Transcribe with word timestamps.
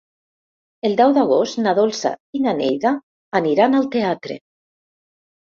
El 0.87 0.95
deu 1.01 1.11
d'agost 1.17 1.59
na 1.65 1.73
Dolça 1.81 2.13
i 2.39 2.41
na 2.47 2.55
Neida 2.63 2.95
aniran 3.41 3.83
al 3.83 3.87
teatre. 3.99 4.41